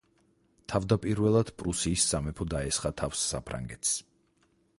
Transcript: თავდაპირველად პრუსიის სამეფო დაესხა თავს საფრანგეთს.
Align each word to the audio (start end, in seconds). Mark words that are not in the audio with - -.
თავდაპირველად 0.71 1.51
პრუსიის 1.63 2.07
სამეფო 2.13 2.49
დაესხა 2.55 2.93
თავს 3.03 3.23
საფრანგეთს. 3.35 3.95